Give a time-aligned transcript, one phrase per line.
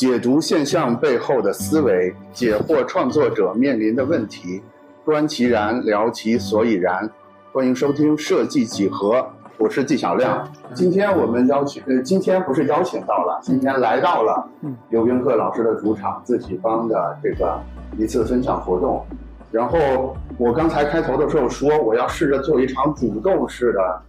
[0.00, 4.62] 解读现象背后的思维，解惑创作者面临的问题，
[5.04, 7.06] 观其然，聊其所以然。
[7.52, 9.22] 欢迎收听设计几何，
[9.58, 10.50] 我是纪晓亮。
[10.72, 14.48] 今天我们邀请，呃，今天不是邀请到了，今天来到了
[14.88, 17.60] 刘云鹤老师的主场自己帮的这个
[17.98, 19.04] 一次分享活动。
[19.50, 24.00] 然后我刚才开头的时候说，我要试着做一场主动式的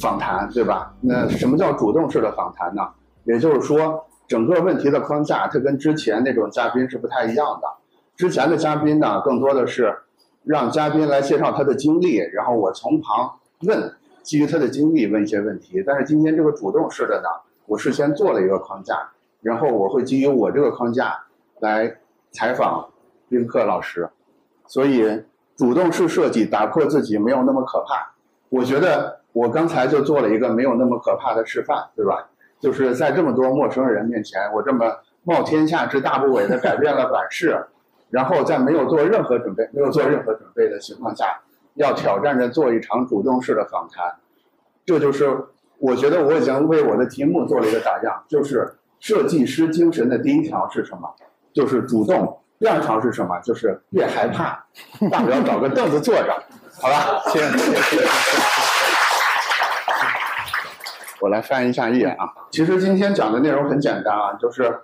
[0.00, 0.90] 访谈，对吧？
[1.02, 2.80] 那什么叫主动式的访谈呢？
[3.24, 7.68] 也就是说，整个问题的框架它跟之前那种嘉宾是不太一样的。
[8.16, 9.96] 之前的嘉宾呢，更多的是
[10.44, 13.92] 让嘉宾来介绍他的经历，然后我从旁问，
[14.22, 15.82] 基于他的经历问一些问题。
[15.86, 17.28] 但是今天这个主动式的呢，
[17.66, 19.10] 我事先做了一个框架，
[19.42, 21.24] 然后我会基于我这个框架
[21.60, 21.96] 来
[22.30, 22.88] 采访
[23.28, 24.08] 宾客老师。
[24.66, 25.22] 所以，
[25.56, 28.14] 主动式设计打破自己没有那么可怕。
[28.48, 32.28] 我觉得我刚才就做了一个没有那么可怕的示范，对吧？
[32.60, 37.66] 就是在这么多陌生人面前，我这么冒天下之大不韪的改变了版式，
[38.10, 41.40] 然后在没有做任何准备、没有做任何准备的情况下，
[41.74, 44.14] 要挑战着做一场主动式的访谈。
[44.86, 45.36] 这就是
[45.78, 51.12] 我觉得我已经为我的题目做了一个打样，就是设计师精神的第一条是什么？
[51.52, 52.40] 就是主动。
[52.58, 53.38] 第二条是什么？
[53.40, 54.64] 就是别害怕，
[55.10, 56.42] 大不了找个凳子坐着，
[56.80, 57.20] 好吧？
[57.30, 58.73] 谢谢，谢谢。
[61.24, 62.28] 我来翻一下页啊。
[62.50, 64.78] 其实今天讲的内容很简单啊，就是，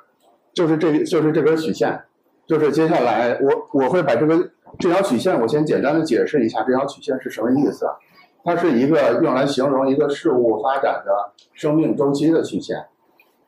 [0.55, 2.01] 就是这，就是这根曲线，
[2.47, 7.87] 就是接下来我我会把这个这条曲线，我先简单的解释一下这条曲线是什么意思。
[8.43, 12.87] 它是一个用来形容一个事物发展的生命周期的曲线，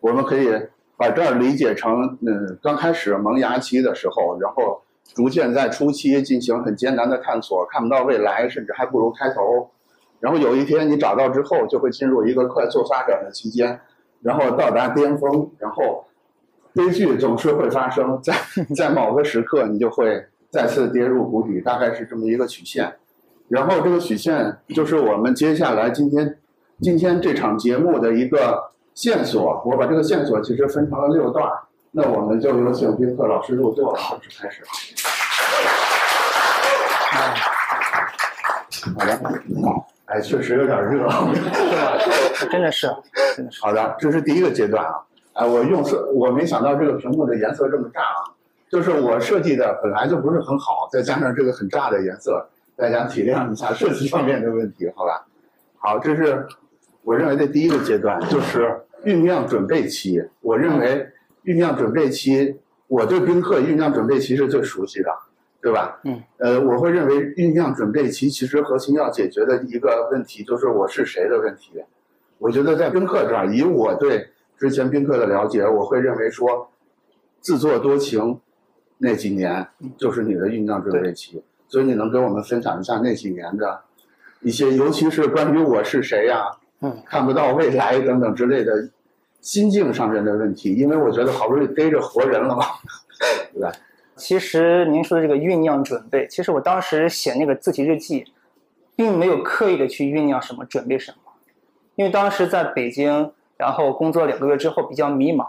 [0.01, 0.51] 我们可以。
[0.95, 4.81] 把这儿理解成，嗯，刚开始萌芽期的时候，然后
[5.15, 9.69] 逐渐在初期进行很艰难的探索，看不到未来，甚至还不如开头。
[10.23, 13.81] 然后有一天你找到之后，就会进入一个快速发展的期间，
[14.23, 16.07] 然后到达巅峰，然后
[16.73, 18.33] 悲剧总是会发生 在
[18.75, 22.95] 在某个时刻，你就会再次跌入谷底，大概是这么一个曲线。
[23.49, 26.39] 然后这个曲线就是我们接下来今天
[26.81, 28.71] 今天这场节目的一个。
[28.95, 31.51] 线索，我把这个线索其实分成了六段
[31.93, 34.63] 那我们就有请宾客老师入座，正式开始。
[38.91, 39.21] 好的，
[40.07, 41.37] 哎，确实有点热，是
[41.75, 41.99] 吧？
[42.51, 42.89] 真的是，
[43.37, 43.63] 真的是。
[43.63, 44.95] 好的，这是第一个阶段啊。
[45.35, 48.29] 哎，我用色，我没想到这个屏幕的颜色这么炸啊！
[48.71, 55.27] 就是我设计的本来就不是很好，再加上这个很炸的颜色，大家体谅一下设计方面的问题，好吧？
[55.79, 56.47] 好，这是。
[57.05, 60.23] 我认为的第一个阶段就是酝酿准备期。
[60.41, 61.05] 我认为
[61.45, 65.11] 酝酿准备期，我对宾客酝酿准备期是最熟悉的，
[65.63, 66.01] 对吧？
[66.05, 66.21] 嗯。
[66.39, 71.83] 呃，我会认为酝酿准备期其实核心要解决的一个问题就是我是谁的问题。
[72.39, 74.29] 我觉得在宾客这儿，以我对
[74.59, 76.69] 之前宾客的了解，我会认为说，
[77.41, 78.41] 自作多情
[78.99, 81.43] 那几年就是你的酝酿准备期。
[81.69, 83.81] 所以你能跟我们分享一下那几年的
[84.41, 86.51] 一些，尤其是关于我是谁呀？
[86.81, 88.91] 嗯，看不到未来等等之类的
[89.41, 92.65] 心境上面的问题，因为我觉得好不容易逮着活人了嘛，
[93.55, 93.73] 对吧？
[94.23, 98.25] 其实您说的这个酝酿准备，其实我当时写那个字体日记，
[98.95, 101.33] 并没有刻意的去酝酿什么准备什么，
[101.97, 105.47] 因为当时在北京，然后工作两个月之后比较迷茫，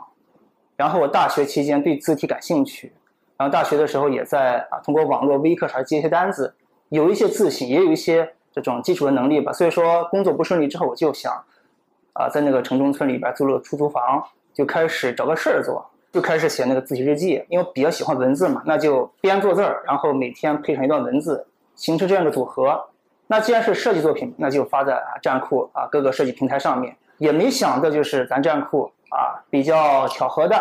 [0.75, 2.91] 然后我大学期间对字体感兴趣，
[3.37, 6.55] 然后大学的时候也在啊通过网络微课上接一些单子，
[6.89, 8.33] 有一些自信，也有一些。
[8.55, 11.33] 这种基础的能力吧，所以说工作不顺利之后，我就想，
[12.13, 14.23] 啊，在那个城中村里边租了个出租房，
[14.53, 21.43] 就开始找个事儿做，就开始写那个自习日记，因为比较喜欢文字嘛，那就边做字儿，然后每天配上一段文字，
[21.75, 22.79] 形成这样的组合。
[23.25, 26.95] 那既然是设计作品，那就发在啊站酷啊各个设计平台上面。
[27.17, 30.55] 也没想到就是咱站酷啊比较巧合的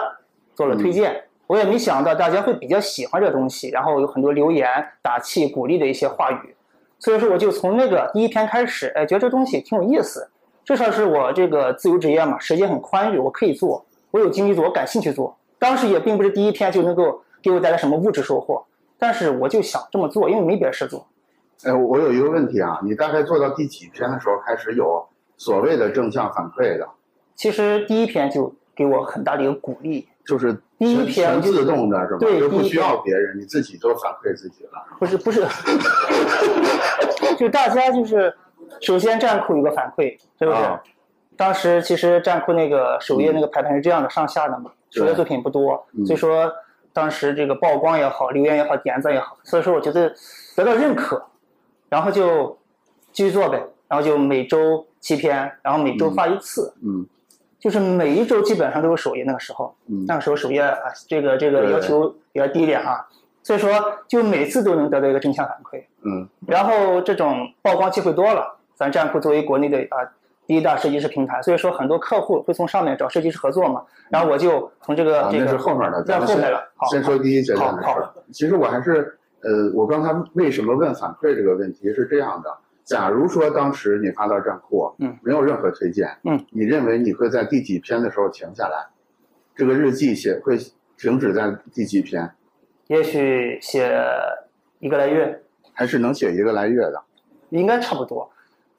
[0.55, 4.67] 做了推荐，我也没想到大家会比较喜欢这东西，然后有很多留言
[5.03, 6.57] 打气鼓励的一些话语。
[6.99, 10.31] 所以说，我就从那个第一篇开始，哎，觉得这东西挺有意思，
[10.65, 15.37] 至少是我这个自由职业嘛，时间很宽裕，我可以做，我有精力做，我感兴趣做。
[15.63, 18.67] 当时也并不是第一天就能够给我带来什么物质收获，
[18.99, 21.07] 但是我就想这么做，因为没别的事做。
[21.63, 25.07] 哎，我有一个问题啊，你大概做到第几天的时候开始有
[25.37, 26.89] 所谓的正向反馈的？
[27.37, 30.09] 其实第一篇就给我很大的一个鼓励。
[30.27, 32.19] 就是第一篇自动的是吧？
[32.19, 34.85] 对，不需要别人，你自己都反馈自己了。
[34.99, 35.47] 不是不是，
[37.39, 38.35] 就大家就是，
[38.81, 40.59] 首先站库有个反馈，是不是？
[41.37, 44.73] 当时其实站库那个首页那个排盘是这样的，上下的嘛。
[44.93, 46.53] 首页作品不多，所以说
[46.93, 50.15] 当时这个曝光也好，留言也好，点赞也好，所以说我觉得
[50.55, 51.25] 得到认可，
[51.89, 52.59] 然后就
[53.11, 56.75] 继续做呗，然后就每周七篇，然后每周发一次。
[56.85, 57.07] 嗯。
[57.59, 59.23] 就是每一周基本上都有首页。
[59.23, 63.07] 那个时候，嗯那个时候首页啊，这个这个要求比较低一点啊，
[63.41, 63.71] 所以说
[64.09, 65.85] 就每次都能得到一个正向反馈。
[66.03, 70.03] 嗯然后这种曝光机会多了，咱站酷作为国内的啊
[70.47, 76.59] 第一大设计师平台，所以说很多客户会从上面找设计师合作嘛，然后我就从这个啊，这个是后面的，在后面了。
[76.77, 77.89] 好，先说第一阶段的事。
[78.33, 82.51] 其实我还是呃，我刚才为什么问反馈这个问题是这样的：
[82.85, 88.87] 假如说当时你发到站库，嗯，没有任何推荐，嗯，你认为你会在第几篇的时候停下来？
[89.55, 90.59] 这个日记写会
[90.97, 92.31] 停止在第几篇？
[92.89, 93.97] 也许写
[94.81, 95.43] 一个来月，
[95.73, 97.03] 还是能写一个来月的？
[97.51, 98.31] 应该差不多，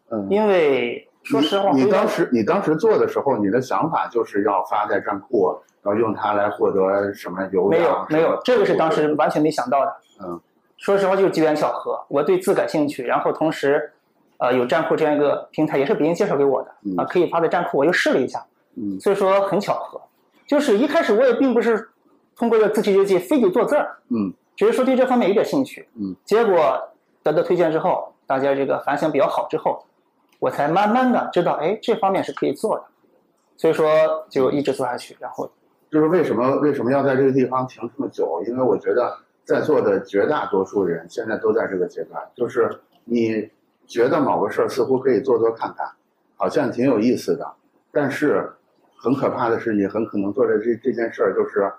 [0.09, 8.05] 嗯，因为说实话，你你当时你当时做的时候，你的想法就是要发在站酷，然后用它来获得什么流没有？
[8.09, 9.95] 没有，这个是当时完全没想到的。
[10.21, 10.39] 嗯，
[10.77, 13.91] 说实话就是机缘巧合，我对字感兴趣，然后同时，
[14.37, 18.43] 呃，有站酷这样一个平台，也是别人介绍给我的嗯啊，可以发在站酷，我又试了一下，
[18.75, 20.01] 嗯所以说很巧合。
[20.45, 21.89] 就是一开始我也并不是
[22.35, 26.79] 通过这个字体日记非得做字儿，嗯只是说对这方面有点兴趣，嗯，结果
[27.23, 29.83] 得到推荐之后，大家这个反响比较好之后，
[30.43, 32.83] 我才慢慢的知道，哎，这方面是可以做的，
[33.55, 33.87] 所以说
[34.29, 35.49] 就一直做下去，然后
[35.89, 38.43] 就是为什么为什么要在这个地方停这么久？
[38.45, 42.69] 因为我觉得在座的绝大多数人现在都在这个阶段，就是
[43.05, 43.49] 你
[43.87, 45.89] 觉得某个事儿似乎可以做做看看，
[46.35, 47.49] 好像挺有意思的，
[47.89, 48.51] 但是
[48.97, 51.71] 很可怕的是，你很可能做的这这件事儿就是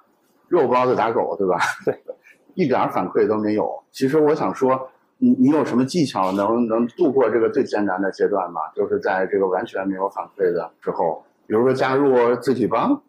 [0.48, 1.58] 肉包子打狗，对吧？
[1.84, 2.02] 对，
[2.54, 3.82] 一点反馈都没有。
[3.90, 4.90] 其实我想说，
[5.24, 8.60] 你你有什么技巧能能度过这个最艰难的阶段吗？
[8.74, 13.00] 就是在这个完全没有反馈的时候，比如说加入字体帮，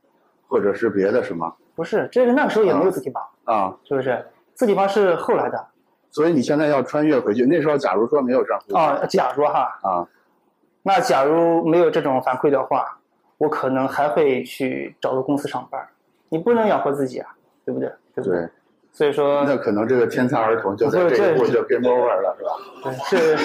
[0.48, 3.76] 或者是别的什么不是这个那个时候也没有字体帮，啊。
[3.84, 4.26] 是不是？
[4.54, 5.68] 字体帮是后来的
[6.10, 9.06] 所以你现在要穿越回去，那时候假如说没有账户啊。
[9.08, 10.08] 假如哈，啊，
[10.84, 12.98] 那假如没有这种反馈的话，
[13.38, 15.86] 我可能还会去找个公司上班。
[16.30, 17.36] 你不能养活自己啊，
[17.66, 17.92] 对不对？
[18.16, 18.40] 对不对？
[18.40, 18.50] 对，
[18.96, 22.92] 所以说那可能这个天才儿童就在这一步这就 game over 了，是吧？
[23.10, 23.36] 是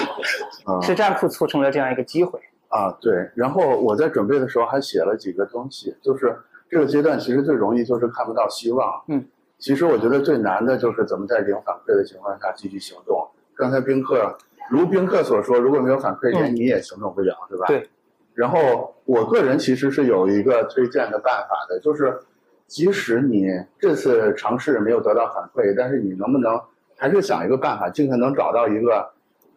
[0.63, 2.39] 啊是站酷促成了这样一个机会。
[2.69, 3.29] 啊，对。
[3.35, 6.33] 然后我在准备的时候还写了几个东西，就是
[6.69, 9.03] 这个阶段其实最容易就是看不到希望。
[9.09, 9.25] 嗯，
[9.59, 13.27] 其实我觉得最难的就是怎么在零反馈的情况下继续行动。
[13.53, 14.37] 刚才宾客
[14.69, 17.67] 如宾客所说，如果没有反馈，连嗯你也行动不了，是吧？
[17.67, 17.89] 对。
[18.33, 22.17] 然后我个人其实是有一个推荐的办法的，就是
[22.71, 26.57] 即使你这次尝试没有得到反馈，但是你能不能
[26.97, 29.11] 还是想一个办法，尽可能找到一个，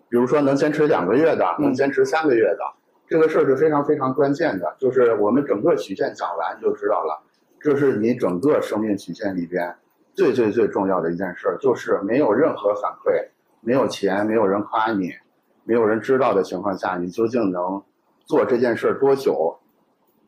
[0.09, 2.65] 比如说能坚持两个月的，能坚持三个月的，
[3.07, 4.75] 这个事儿是非常非常关键的。
[4.81, 7.23] 就是我们整个曲线讲完就知道了，
[7.61, 9.73] 这是你整个生命曲线里边
[10.13, 13.29] 最最最重要的一件事儿，就是没有任何反馈，
[13.61, 15.13] 没有钱，没有人夸你，
[15.63, 17.81] 没有人知道的情况下，你究竟能
[18.27, 19.57] 做这件事儿多久，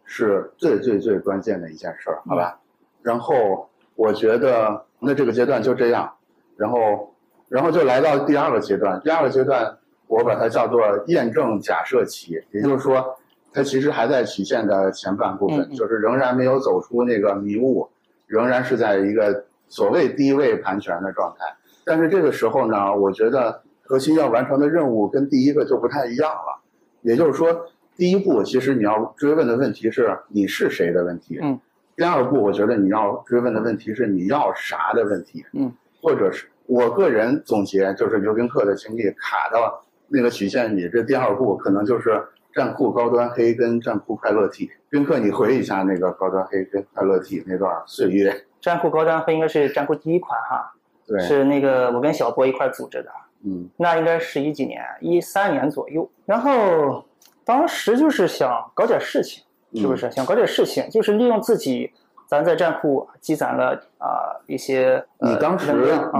[0.04, 2.60] 是最最最关键的一件事儿，好吧？
[3.06, 6.12] 然后我觉得那这个阶段就这样，
[6.56, 7.14] 然后
[7.48, 13.16] 然后就来到第二个阶段，第二个阶段我把它叫做验证假设期，也就是说，
[13.52, 17.88] 它其实还在曲线的前半部分，嗯嗯就是仍然没有走出那个迷雾，
[18.26, 21.44] 仍然是在一个所谓低位盘旋的状态。
[21.84, 26.60] 但是这个时候呢，我觉得核心要完成的任务跟第一个就不太一样了。
[27.02, 27.66] 也就是说，
[27.96, 31.38] 第一步其实你要追问的问题是你是谁的问题。
[31.40, 31.60] 嗯。
[31.96, 35.44] 第二步，我觉得你要追问的问题是你要啥的问题。
[35.54, 35.72] 嗯。
[36.02, 42.22] 或者是我个人总结，就是刘宾客的经历卡到那个曲线里，这第二步可能就是
[42.52, 44.70] 战酷高端黑跟战酷快乐体。
[44.88, 48.44] 宾客，你回忆一下那个高端黑跟快乐体那段岁月。
[48.60, 50.72] 战酷高端黑应该是战酷第一款哈，
[51.06, 53.10] 对，是那个我跟小波一块组织的，
[53.44, 56.08] 嗯那应该是一几年，一三年左右。
[56.24, 57.04] 然后
[57.44, 59.42] 当时就是想搞点事情，
[59.74, 60.10] 是不是？
[60.10, 61.90] 想搞点事情，就是利用自己，
[62.26, 65.04] 咱在站库积攒了啊、一些。
[65.18, 65.72] 呃你当时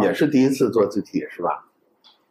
[0.03, 1.65] 也是第一次做字体是吧？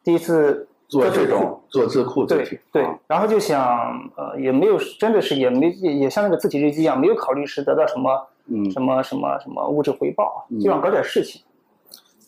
[0.03, 2.59] 第一次做这种做字库字体。
[2.71, 11.41] 对啊，然后就想呃也没有真的是也没也也像那个字体日记一样，没有考虑是得到什么嗯，什么什么什么物质回报，嗯就想搞点事情。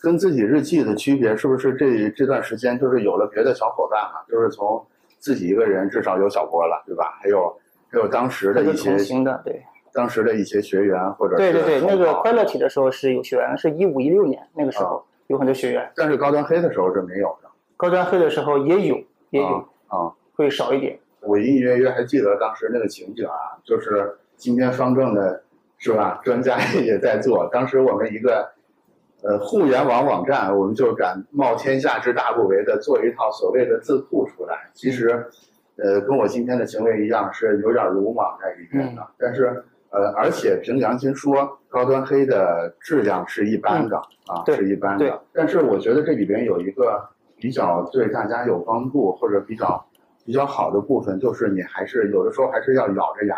[0.00, 4.22] 跟自己日记的区别是不是这这段时间就是有了别的小伙伴啊？
[4.28, 4.84] 就是从
[5.18, 7.18] 自己一个人至少有小波了，对吧？
[7.20, 7.56] 还有
[7.90, 18.96] 还有当时的一些同行的，对当时的一些学员或者对对对，那个快乐体的时候是有学员，是一五一六年那个时啊候有很多学员，但是高端黑的时候是没有的高端黑的时候也有
[19.30, 19.46] 也有，
[19.86, 20.12] 啊啊！
[20.34, 20.98] 会少一点。
[21.20, 25.42] 我隐隐约约还记得当时那个情景啊，就是今天方正的
[25.78, 26.20] 是吧？
[26.24, 27.48] 专家 也在做。
[27.52, 28.48] 当时我们一个
[29.22, 34.70] 呃互联网网站，我们就敢冒天下之大不韪的做一套所谓的字库出来。
[34.74, 35.28] 其实，
[35.78, 39.06] 呃，跟我今天的行为一样，是有点鲁莽在里面的。
[39.16, 45.20] 但是呃，而且凭良心说，高端黑的质量是一般的啊，是一般的。
[45.32, 49.86] 但是我觉得这里边有一个比较对大家有帮助或者比较
[50.24, 53.36] 比较好的部分，就是你还是有的时候还是要咬着牙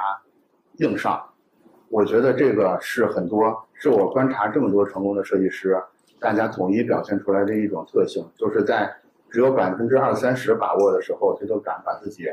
[0.79, 1.23] 硬上。
[1.89, 5.77] 我觉得这个是很多是我观察这么多成功的设计师，
[6.19, 8.93] 大家统一表现出来的一种特性，就是在
[9.31, 12.25] 只有百分之二三十把握的时候，他就敢把自己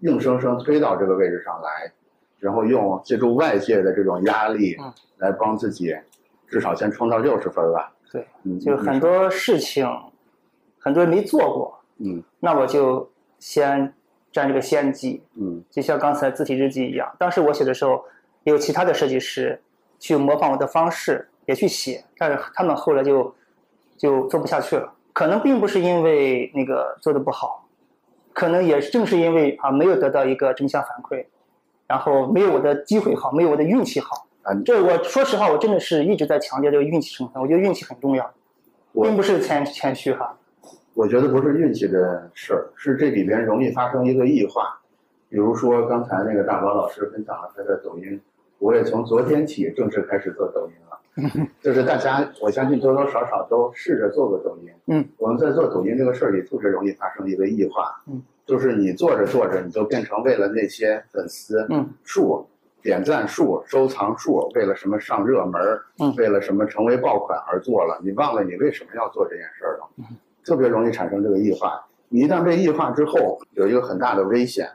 [0.00, 1.92] 硬生生推到这个位置上来，
[2.38, 5.96] 然后用借助外界的这种压力嗯来帮自己
[6.46, 7.92] 至少先冲到六十分吧。
[8.12, 9.86] 对，嗯，就是很多事情，
[10.78, 13.92] 很多人没做过，嗯那我就先
[14.30, 18.04] 占这个先机，嗯就像刚才字体日记一样，当时我写的时候，
[18.44, 19.60] 有其他的设计师
[19.98, 23.34] 去模仿我的方式也去写，但是他们后来就
[23.96, 24.92] 就做不下去了。
[25.14, 27.66] 可能并不是因为那个做的不好，
[28.34, 31.24] 可能也正是因为啊没有得到一个正向反馈，
[31.86, 34.26] 然后没有我的机会好，没有我的运气好。
[34.42, 38.30] 啊，这我说实话，我真的是一直在强调这个运气成分，我觉得运气很重要，
[38.92, 40.36] 并不是谦谦虚哈。
[40.92, 44.78] 我觉得不是运气的事儿，是这里边容易发生一个异化。
[45.30, 48.20] 比如说刚才那个大宝老师分享了他的抖音，
[48.58, 50.83] 我也从昨天起正式开始做抖音了。
[51.62, 54.70] 就是大家，我相信多多少少都试着做过抖音。
[54.86, 58.02] 嗯，我们在做抖音这个事儿里，特别容易发生一个异化。
[58.08, 62.46] 嗯，就是你做着做着，你就变成为了那些粉丝嗯数、
[62.82, 69.88] 点赞数、收藏数，为了什么上热门儿，嗯为了什么成为爆款而做了，你忘了你为什么要做这件事儿了。
[70.44, 71.86] 特别容易产生这个异化。
[72.08, 74.68] 你一旦被异化之后，有一个很大的危险，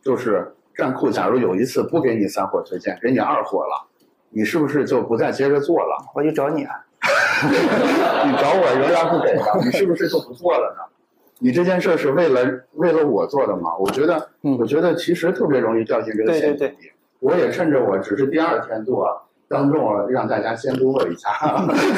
[0.00, 3.87] 就是站酷假如有一次不给你三火推荐，给你二火了，
[4.30, 5.96] 你是不是就不再接着做了？
[6.14, 6.74] 我就找你啊，
[8.26, 10.82] 你找我仍然不给了，你是不是就不做了呢？
[11.40, 13.76] 你这件事儿是为了为了我做的吗？
[13.78, 16.92] 我觉得，嗯我觉得其实特别容易掉进这个陷阱里。
[17.20, 19.06] 我也趁着我只是第二天做，
[19.48, 21.30] 当众让大家监督我一下，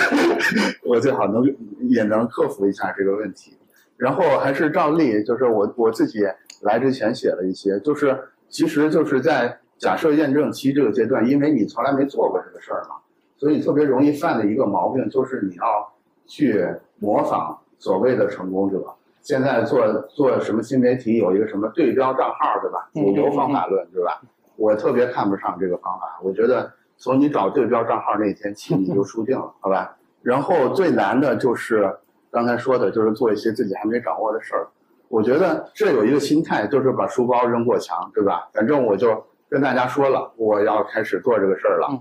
[0.85, 1.43] 我最好能
[1.89, 3.57] 也能克服一下这个问题。
[3.97, 6.21] 然后还是照例，就是我我自己
[6.63, 8.19] 来之前写了一些，就是
[8.49, 12.97] 其实就是在假设验证期这个阶段，因为你从来没做过这个事儿嘛，
[13.39, 15.91] 所以特别容易犯的一个毛病就是你要
[16.27, 16.65] 去
[16.99, 18.85] 模仿所谓的成功者。
[19.23, 22.91] 现在做做什么新媒体有一个什么对标账号，对吧？
[22.95, 24.21] 嗯主流方法论，对吧？
[24.57, 29.97] 我特别看不上这个方法，我觉得从你找对标账号那天起你就输定了，好吧？
[30.23, 31.91] 然后最难的就是
[32.31, 34.69] 刚才说的，就是做一些自己还没掌握的事儿。
[35.09, 38.49] 我觉得这有一个心态，就是把书包扔过墙，对吧？
[38.53, 41.89] 反正我就跟大家说了，我要开始做这个事儿了。
[41.91, 42.01] 嗯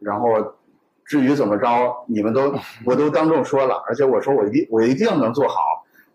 [0.00, 0.28] 然后
[1.06, 5.56] 至于怎么着，你们都 我都当众说了，而且我说我一定我一定能做好，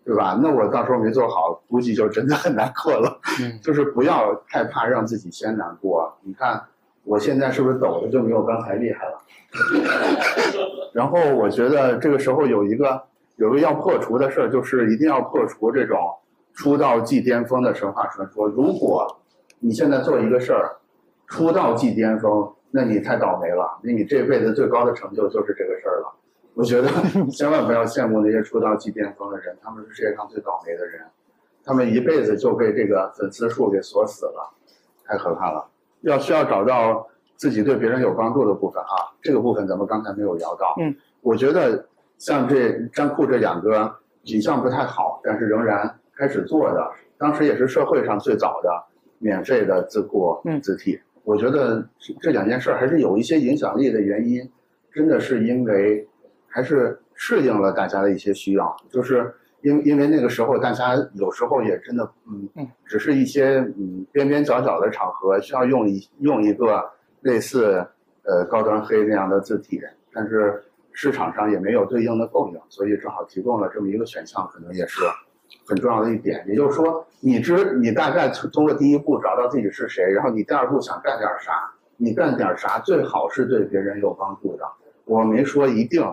[0.05, 0.37] 对吧？
[0.39, 3.19] 那我到时候没做好，估计就真的很难过了。
[3.41, 6.15] 嗯， 就是不要害怕让自己先难过。
[6.21, 6.61] 你看
[7.03, 9.19] 我现在是不是抖的就没有刚才厉害了？
[10.93, 13.01] 然后我觉得这个时候有一个
[13.37, 15.97] 有一个要破除的事儿，就是一定要破除这种
[16.53, 18.47] 出道即巅峰的神话传说。
[18.47, 19.19] 如果
[19.59, 20.77] 你现在做一个事儿，
[21.27, 26.13] 出道即巅峰，那你太倒霉了，那你这辈子最高的成就就是这个事儿了。
[26.55, 26.89] 我觉得
[27.31, 31.01] 千万不要羡慕那些出道即巅峰的人，他们是世界上最倒霉的人，
[31.63, 34.51] 他们一辈子就被这个粉丝数给锁死了，
[35.05, 35.67] 太可怕了。
[36.01, 40.75] 要需要找到自己对别人有帮助的部分啊，这个部分咱们刚才没有聊到。
[40.79, 41.85] 嗯，我觉得
[42.17, 48.83] 像这张库这两个品相不太好，但是仍然开始做的，当时也是社会上最早的
[49.19, 50.59] 免费的字库嗯。
[50.61, 50.99] 字体。
[51.23, 54.49] 我觉得这这两件事儿还是有一些影响力的原因，
[54.91, 56.07] 真的是因为
[56.47, 66.83] 还是适应了大家的一些需要，就是因因为那个时候大家有时候也真的嗯嗯，只是一些嗯边边角角的场合需要用一用一个
[67.21, 67.85] 类似
[68.23, 69.79] 呃高端黑那样的字体，
[70.11, 75.01] 但是市场上也没有对应的供应，所以正好提供了这么一个选项，可能也是
[75.65, 76.43] 很重要的一点。
[76.47, 84.63] 也就是说，你知你大概通过第一步找到自己是谁，然后你第二步想干点啥，你干点啥最好是对别人有帮助的。
[85.05, 86.03] 我没说一定，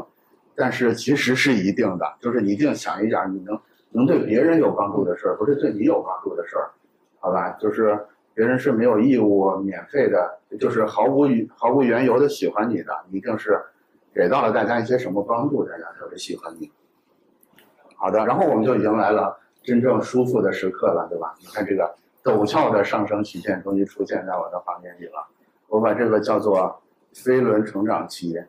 [0.55, 6.71] 但是其实是一定的，就是你一定想一点你能能对别人有帮助的事儿，不是对你有帮助的事儿，
[7.21, 7.50] 好吧？
[7.61, 7.99] 就是
[8.35, 13.61] 别人是没有义务免费的，就是毫无毫无缘由的喜欢你的，一定是
[14.14, 16.71] 给到了大家一些什么帮助，大家才会喜欢你。
[17.97, 21.35] 好的，然后我们就迎来了真正舒服的时刻了，对吧？
[21.41, 25.26] 你看这个陡峭的上升曲线终于出现在我的画面里了，
[25.69, 28.41] 我把这个叫做飞轮成长期。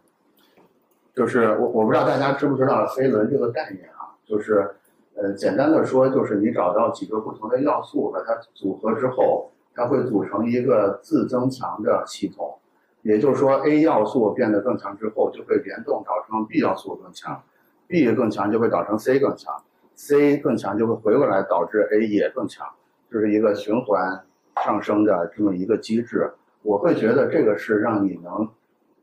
[1.16, 4.76] 就是我我不知道大家知不知道飞轮这个概念啊，就是
[5.16, 12.60] 呃简单的说，就是你找到几个不同的要素，把它组合之后，它会组成一个自增强的系统。
[13.02, 17.42] 也就是说，A 要素变得更强之后，就会联动造成 B 要素更强
[17.88, 19.54] ，B 更强就会导成 C 更强
[19.96, 22.68] ，C 更强就会回过来导致 A 也更强，
[23.12, 24.24] 就是一个循环
[24.64, 26.32] 上升的这么一个机制。
[26.64, 28.50] 我会觉得这个是让你能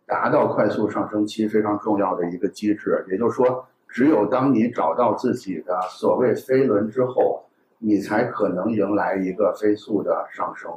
[0.07, 3.05] 达到快速上升期非常重要的一个机制。
[3.09, 7.45] 也就是说，只有当你找到自己的所谓飞轮之后，
[7.79, 10.71] 你才可能迎来一个飞速的上升，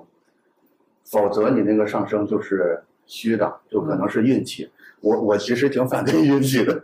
[1.03, 4.69] 否则你那个上升就是虚的，就可能是运气。
[5.01, 6.81] 我我其实挺反对运气的，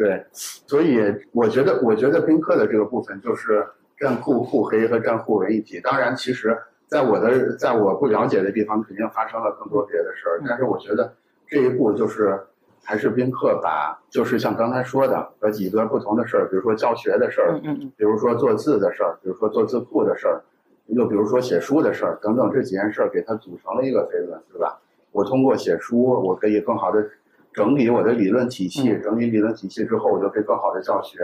[0.00, 0.98] 对，所以
[1.32, 3.66] 我觉得我觉得宾客的这个部分就是
[3.98, 5.78] 站库互黑和站互为一体。
[5.80, 10.40] 当然，其实在我的在我不了解的地方，肯定发生了更多别的事儿。
[10.48, 11.12] 但是我觉得
[11.46, 12.40] 这一步就是。
[12.82, 20.40] 还是宾客把，就是像刚才说的，和几个不同的事儿，比如说教学的事儿，嗯嗯，比如说做字的事儿，比如说做字库的事儿，
[20.86, 24.80] 又比如说写书的事儿等等这几件事儿，给它组成了一个飞轮，对吧？
[25.12, 27.06] 我通过写书，我可以更好的
[27.52, 31.18] 整理我的理论体系，整理理论体系之后，我就可以更好的教学，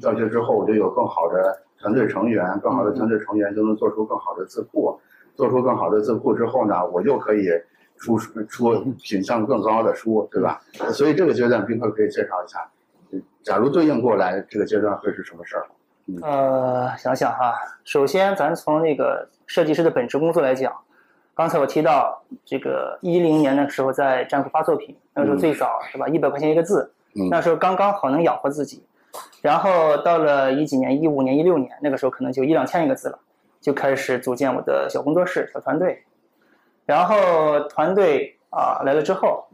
[0.00, 4.98] 教学之后我就有更好的团队成员，更好的团队成员就能做出更好的字库，
[5.34, 7.48] 做出更好的字库之后呢，我又可以。
[8.02, 8.16] 出
[8.48, 10.58] 出 品相更高的书，对吧？
[10.90, 12.66] 所以这个阶段，宾客可以介绍一下。
[13.42, 15.66] 假如对应过来，这个阶段会是什么事儿？
[16.22, 17.52] 呃，想想哈，
[17.84, 20.72] 首先咱从那个设计师的本职工作来讲，
[21.40, 26.06] 刚才我提到这个一零年的时候在站库发作品，那个时候最早是吧？
[26.06, 26.92] 一百块钱一个字，
[27.30, 28.84] 那时候刚刚好能养活自己。
[29.40, 33.18] 然后到了一几年，一五年、一六年，那个时候可能就一两千一个字了，
[33.58, 36.04] 就开始组建我的小工作室、小团队。
[36.84, 39.48] 然后团队啊来了之后，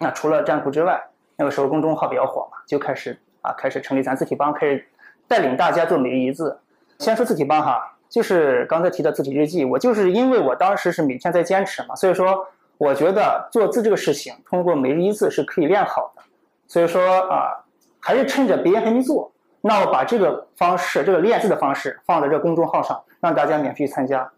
[0.00, 1.00] 那除了站库之外，
[1.36, 4.84] 那个时候公众号比较火嘛，就开始啊开始成立咱字体帮，开始
[5.28, 6.58] 带领大家做每日一字。
[6.98, 16.22] 先说字体帮哈，就是刚才提到字体日记，我就是因为我当时是每天在坚持嘛，所以说我觉得做字这个事情，通过每日一字是可以练好的。
[16.68, 17.64] 所以说啊，
[18.00, 24.30] 还是趁着别人还没做，那我把这个方式，这个练字的方式放在这公众号上，让大家免费参加，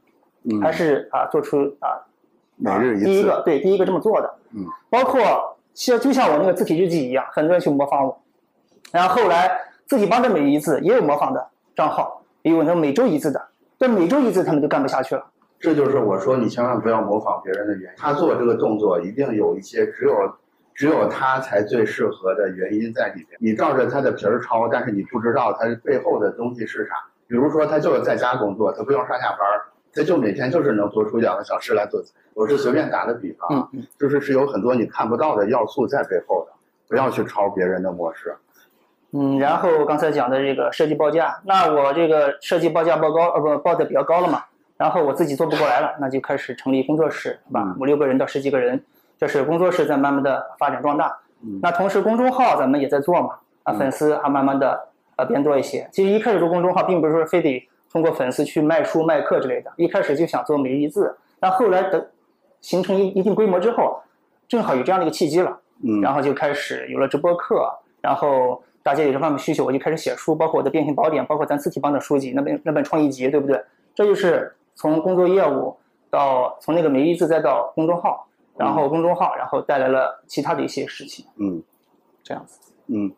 [0.63, 1.99] 还是啊做出啊。
[2.57, 8.17] 每日一次，第一个对，第一个这么做的，嗯，包括像就像我那个字体日记一样，很多人去模仿我，
[8.93, 9.51] 然后后来
[9.87, 13.45] 字体帮的每日一字也有模仿的账号，也有那每周一字的，
[13.79, 15.27] 但每周一次他们就干不下去了。
[15.59, 20.15] 这就是我说你千万不要模仿别人的原因，他做这个动作一定有一些只有
[20.75, 23.39] 只有他才最适合的原因在里面。
[23.39, 26.95] 你照着他的皮儿抄，但是你不知道他背后的东西是啥。
[27.27, 29.39] 比如说他就是在家工作，他不用上下班。
[29.97, 32.03] 他就每天就是能多出两个小时来做，
[32.35, 36.53] 我是随便打的比方，就是是有很多你看不到的要素在背后的，
[36.89, 38.35] 不要去抄别人的模式。
[39.16, 44.42] 嗯，然后刚才讲的这个设计报价，那我这个设计报价报高，呃不报的比较高了嘛，
[44.77, 47.74] 然后我自己做不过来了，那就开始成立工作室，是吧？
[47.79, 48.83] 五六个人到十几个人，
[49.16, 51.16] 这是工作室在慢慢的发展壮大。
[51.62, 55.88] 那同时公众号咱们也在做嘛，啊粉丝还慢慢的呃变多一些。
[55.92, 57.68] 其实一开始做公众号，并不是说非得。
[57.92, 62.05] 通过粉丝去卖书卖课之类的，一开始就想做每日一字，但后来等
[62.61, 64.03] 形成一一定规模之后，
[64.48, 73.61] 正好有这样的一个契机了，嗯，然后就开始有了直播课，然后大家有这方面需求，我就开始写书，包括我的变形宝典，包括咱字体帮的书籍，那本那本创意集，对不对？
[73.94, 75.77] 这就是从工作业务
[76.11, 81.61] 到从那个每日一字再到公众号，然后公众号，然后带来了其他的一些事情，嗯，
[82.23, 83.11] 这样子，嗯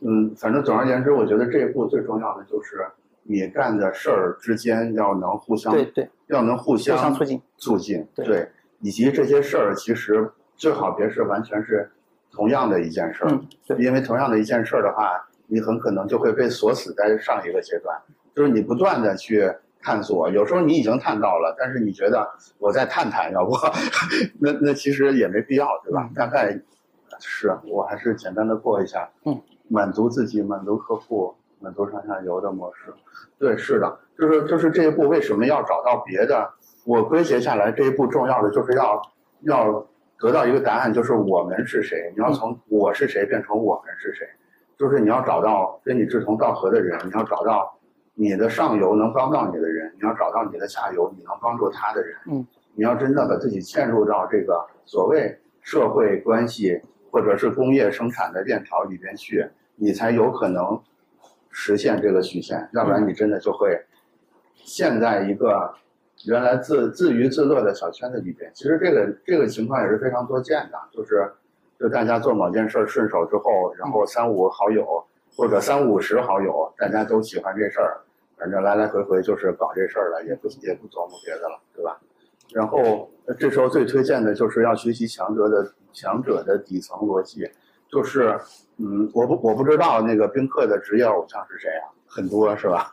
[0.00, 2.84] 嗯，反正总而言之，我觉得这一步最重要的就是。
[3.22, 8.48] 你干的事儿之间要能互相对对，要能互相促进促进对，
[8.80, 11.88] 以及这些事儿其实最好别是完全是
[12.32, 17.96] 同样的一件事儿，因为同样的一件事儿的话，你很可能就会被锁死在上一个阶段，
[18.34, 23.52] 就是你不断的去探索，有时候你已经探到了，但是你觉得我再探探，要不
[24.40, 26.08] 那那其实也没必要，对吧？
[26.14, 26.58] 大概
[27.18, 31.34] 是我还是简单的过一下，嗯，满足自己，满足客户。
[31.62, 32.90] 满足上下游的模式，
[33.38, 36.50] 对，是的，就是就是这一步为什么要找到别的？
[36.86, 39.02] 我归结下来，这一步重要的就是要
[39.40, 39.86] 要
[40.20, 42.12] 得到一个答案，就是我们是谁？
[42.14, 44.28] 你要从我是谁变成我们是谁？
[44.78, 47.76] 就是你要找到跟你志同道合的人，你要找到
[48.14, 52.16] 你的上游能帮到你的人，你要找到你的下游你能帮助他的人。
[52.30, 56.80] 嗯，你要真的把自己嵌入到这个所谓社会关系
[57.10, 60.80] 或者是工业生产的链条里边去，你才有可能。
[61.52, 63.76] 实现这个曲线，要不然你真的就会
[64.54, 65.74] 陷在一个
[66.26, 68.50] 原来自自娱自乐的小圈子里边。
[68.54, 71.30] 其实这个这个情况也是非常多见的，就是
[71.78, 75.04] 就大家做某件事顺手之后，然后三五好友
[75.36, 78.00] 或者三五十好友，大家都喜欢这事儿，
[78.36, 81.98] 反正来来回回就是搞这事儿了，也不也不琢磨别的了，对吧？
[82.52, 87.48] 然后呃这时候最推荐的就是要学习强者的强者的底层逻辑，
[87.88, 88.38] 就是
[88.76, 92.92] 嗯，我不我不知道那个宾客的职业偶像是谁啊，很多是吧？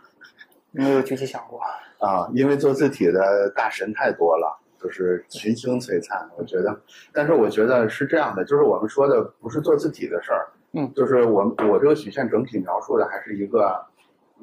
[0.71, 1.59] 没有具体想过。
[1.99, 6.29] 啊，因为做字体的大神太多了，就是群星璀璨。
[6.37, 6.79] 我觉得，
[7.11, 13.83] 但是我觉得是这样的，就是我们说的不是做字体的事儿，嗯，就是我我这个曲线整体描述的还是一个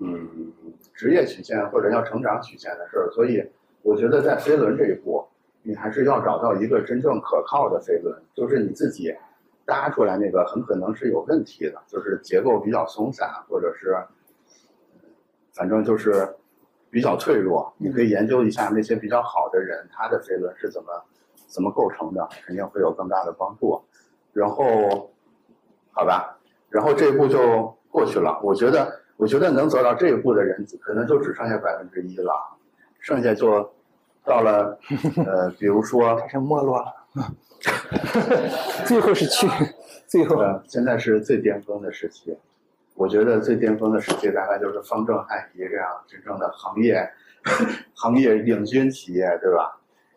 [0.00, 0.52] 嗯
[0.92, 3.42] 职业曲线或者叫成长曲线的事儿，所以
[3.82, 5.24] 我觉得在飞轮这一步，
[5.62, 9.14] 你还是要找到一个真正可靠的飞轮，就是你自己
[9.64, 13.96] 搭出来那个很可能是有问题的，就是结构比较松散，或者是
[15.52, 16.28] 反正就是
[16.94, 17.74] 比较脆弱。
[17.76, 20.88] 你可以研究一下那些比较好的人，他的飞轮是怎么
[21.48, 23.82] 怎么构成的，肯定会有更大的帮助。
[24.32, 25.10] 然后，
[25.90, 26.38] 好吧，
[26.70, 28.38] 然后这一步就过去了。
[28.44, 32.32] 我觉得，我觉得能走到这一步的人，可能就只剩下百分之一了，
[33.00, 33.68] 剩下就
[34.24, 34.78] 到了，
[35.26, 36.94] 呃，比如说 开始没落了。
[38.86, 39.48] 最后是去，
[40.06, 42.36] 最后呃，现在是最巅峰的时期。
[42.94, 47.08] 我觉得最巅峰的时期大概就是方正汉仪这样真正的行业
[47.94, 49.76] 行业领军企业，对吧？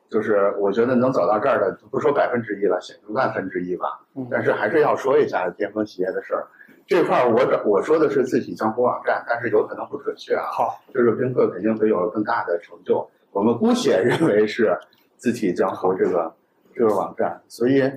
[0.10, 4.00] 就是我觉得能走到这儿的，不说百分之一了，万分之一吧。
[4.16, 6.48] 嗯但是还是要说一下巅峰企业的事儿。
[6.86, 10.46] 这块儿我找我说的是字体江湖网站，但是有可能不准确啊。
[10.50, 13.06] 好，就是宾客肯定会有更大的成就。
[13.32, 14.78] 我们姑且认为是
[15.18, 16.34] 字体江湖这个
[16.74, 17.92] 这个网站，所以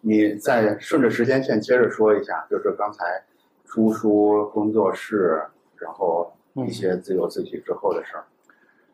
[0.00, 3.04] 你再顺着时间线接着说一下，就是刚才
[3.76, 5.38] 出书工作室，
[5.76, 8.24] 然后一些自由字体之后的事儿。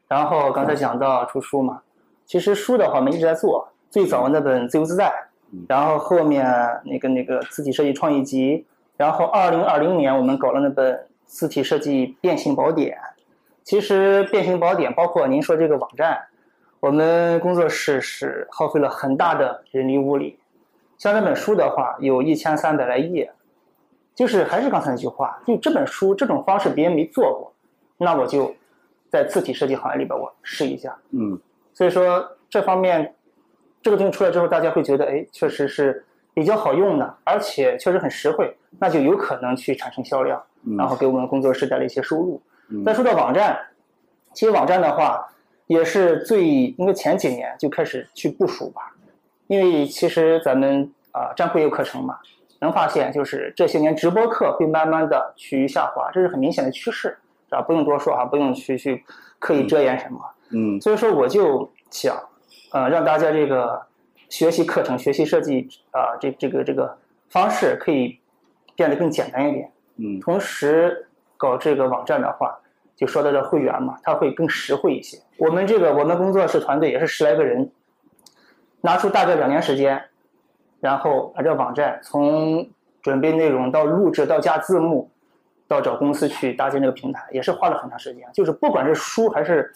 [0.09, 1.83] 然后刚才讲到出书嘛，
[2.27, 5.09] 其实书的话我们一直在做，最早那本《自由自在
[5.53, 6.45] 嗯》，然后后面
[6.85, 8.66] 那个那个字体设计创意集，
[8.97, 10.92] 然后二零二零年我们搞了那本
[11.27, 12.99] 《字体设计变形宝典》。
[13.62, 16.21] 其实变形宝典包括您说这个网站，
[16.81, 20.40] 我们工作室是耗费了很大的人力物力。
[20.99, 23.33] 像那本书的话，有一千三百来页，
[24.14, 27.53] 就是还是刚才那句话，就这本书这种方式别人没做过，
[27.98, 28.55] 那我就
[29.09, 30.96] 在字体设计行业里边我试一下。
[31.11, 31.38] 嗯
[31.75, 33.14] 所以说这方面
[33.81, 42.40] 这个东西出来之后，大家会觉得，哎，确实是比较好用的，而且确实很实惠，那就有可能去产生销量，嗯然后给我们工作室带来一些收入。
[42.68, 43.59] 嗯再说到网站，
[44.35, 45.27] 其实网站的话，
[45.66, 48.94] 也是最应该前几年就开始去部署吧，
[49.46, 52.18] 因为其实咱们啊、站会有课程嘛，
[52.62, 57.61] 能发现就是这些年直播课会慢慢的趋于下滑，这是很明显的趋势，是吧？
[57.61, 59.05] 不用多说啊，不用去去
[59.40, 60.20] 刻意遮掩什么。
[60.51, 62.16] 嗯所以说我就想，
[62.70, 63.83] 呃，让大家这个
[64.29, 66.96] 学习课程、学习设计啊、这这个这个
[67.31, 68.20] 方式可以
[68.77, 69.70] 变得更简单一点。
[69.96, 72.57] 嗯同时搞这个网站的话，
[72.94, 75.18] 就说到这会员嘛，它会更实惠一些。
[75.37, 77.72] 我们这个我们工作室团队也是十来个人，
[78.83, 80.05] 拿出大概两年时间，
[80.83, 82.68] 然后把这网站从
[83.01, 85.09] 准备内容到录制到加字幕，
[85.68, 88.29] 到找公司去搭建这个平台，也是花了很长时间。
[88.33, 89.73] 就是不管是书还是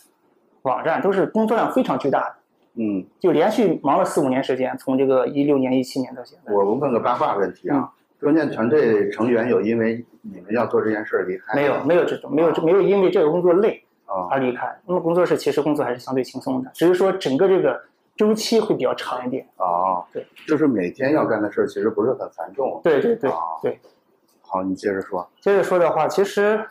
[0.62, 2.35] 网站，都是工作量非常巨大的，
[2.83, 6.53] 嗯，就连续忙了四五年时间，从这个一六年、一七年到现在。
[6.53, 7.88] 我问个八卦问题啊，
[8.19, 14.77] 中间团队成员有因为你们要做这件事儿离开没有，没有这种，没有没有因为这个工作累啊而离开。
[14.85, 17.81] 那么工作室其实工作还是相对轻松的，只是说整个这个
[18.17, 19.47] 周期会比较长一点。
[19.57, 22.81] 哦，对，就是每天要干的事儿其实不是很繁重。
[22.83, 23.79] 对对对啊对。
[24.41, 25.29] 好，你接着说。
[25.41, 26.65] 接着说的话，其实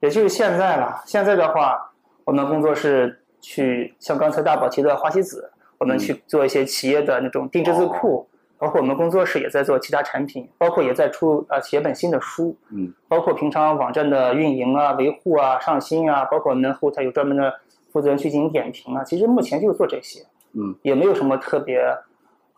[0.00, 1.02] 也就是现在了。
[1.04, 1.90] 现在的话，
[2.24, 17.52] 我们工作室去像刚才大宝提的花西子，我们去做一些企业的那种定制字库，包括我们工作室也在做其他产品，包括也在出呃写本新的书，嗯包括平常网站的运营啊、维护啊、上新啊，包括我们后台有专门的
[17.92, 19.02] 负责人去进行点评啊。
[19.02, 21.80] 其实目前就是做这些，嗯，也没有什么特别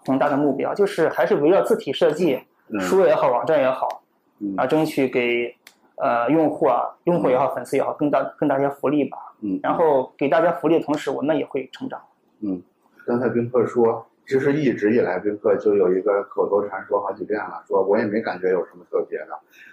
[0.06, 4.02] 宏大的目标，就是还是围绕字体设计，嗯书也好，网站也好，
[4.38, 5.54] 嗯啊，争取给
[5.96, 9.18] 呃用户啊、用户也好、粉丝也好，更大更大一些福利吧。
[9.42, 12.00] 嗯，然后给大家福利的同时，我们也会成长。
[12.40, 12.62] 嗯，
[13.06, 19.28] 刚才宾客说，其实一直以来宾客就有一个口头禅说好几遍了，说我也没感觉有什么特别的。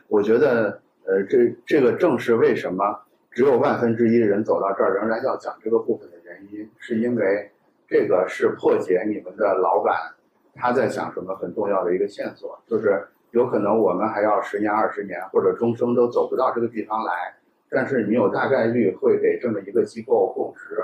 [0.07, 2.99] 我觉得，呃，这这个正是为什么
[3.29, 7.51] 只有万分之一的人走到这儿仍然要讲这个部分的原因，是因为
[7.87, 9.95] 这个是破解你们的老板
[10.55, 17.33] 他在想什么很重要的一个线索，就是有可能我们还要十年、二十年或者终生都走不到这个地方来，
[17.69, 20.83] 但是你有大概率会给这么一个机构供职。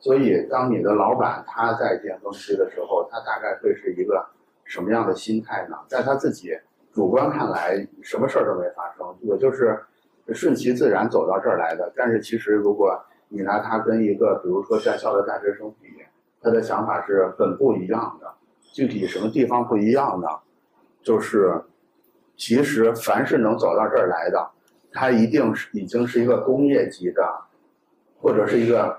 [0.00, 4.24] 所以，当你的老板他在巅峰期的时候，他大概会是一个
[4.64, 5.76] 什么样的心态呢？
[5.88, 6.56] 在他自己
[6.92, 9.76] 主观看来，什么事儿都没发生，我就是
[10.32, 11.92] 顺其自然走到这儿来的。
[11.96, 12.96] 但是，其实如果
[13.28, 15.88] 你拿他跟一个比如说在校的大学生比，
[16.40, 18.34] 他的想法是很不一样的。
[18.72, 20.28] 具体什么地方不一样呢？
[21.02, 21.62] 就是
[22.36, 24.50] 其实凡是能走到这儿来的，
[24.92, 27.22] 他一定是已经是一个工业级的，
[28.20, 28.98] 或者是一个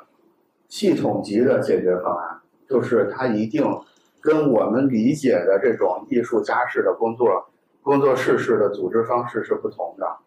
[0.67, 2.41] 系统级的解决方案。
[2.67, 3.63] 就是他一定
[4.21, 7.49] 跟我们理解的这种艺术家式的工作、
[7.81, 10.17] 工作室式的组织方式是不同的。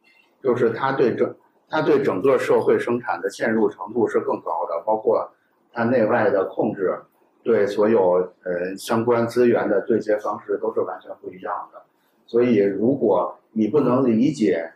[0.42, 1.34] 就是他对整
[1.68, 5.30] 他对整个社会生产的嵌入程度是更高的，包括
[5.72, 6.96] 它内外的控制，
[7.42, 11.80] 对所有呃相关资源的对接方式都是完全不一样的。
[12.26, 14.72] 所以，如果你不能理解，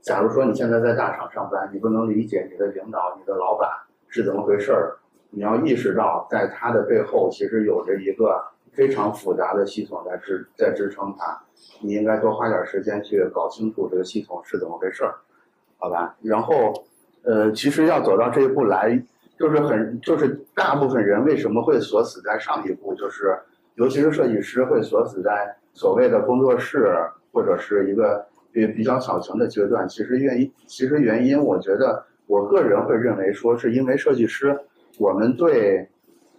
[0.00, 3.68] 假如说你现在在大厂上班，你不能理解你的领导、你的老板
[4.08, 4.96] 是怎么回事儿。
[5.30, 11.38] 你要意识到，在他的背后其实有着一个非常复杂的系统在支在支撑他。
[11.80, 15.14] 你应该多花点时间去搞清楚这个系统是怎么回事儿，
[15.78, 16.16] 好吧？
[16.22, 16.72] 然后，
[17.22, 19.00] 呃，其实要走到这一步来，
[19.38, 23.38] 就是很就是大部分人为什么会锁死在上一步，就是
[23.74, 26.94] 尤其是设计师会锁死在所谓的工作室
[27.32, 29.86] 或者是一个比比较小型的阶段。
[29.88, 34.58] 其实原因，其实原因，我觉得我个人会认为说，是因为设计师。
[34.98, 35.86] 我们对，